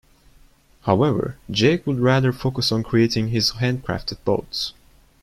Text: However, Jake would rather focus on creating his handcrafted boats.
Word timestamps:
However, 0.81 1.37
Jake 1.51 1.85
would 1.85 1.99
rather 1.99 2.33
focus 2.33 2.71
on 2.71 2.81
creating 2.81 3.27
his 3.27 3.51
handcrafted 3.51 4.17
boats. 4.25 4.73